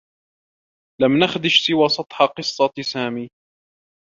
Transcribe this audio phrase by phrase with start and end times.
[1.01, 3.29] لم نخذش سوى سطح قصّة سامي.